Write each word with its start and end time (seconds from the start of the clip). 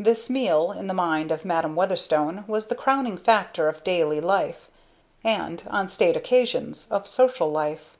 This 0.00 0.28
meal, 0.28 0.72
in 0.72 0.88
the 0.88 0.92
mind 0.94 1.30
of 1.30 1.44
Madam 1.44 1.76
Weatherstone, 1.76 2.42
was 2.48 2.66
the 2.66 2.74
crowning 2.74 3.16
factor 3.16 3.68
of 3.68 3.84
daily 3.84 4.20
life; 4.20 4.68
and, 5.22 5.62
on 5.70 5.86
state 5.86 6.16
occasions, 6.16 6.88
of 6.90 7.06
social 7.06 7.52
life. 7.52 7.96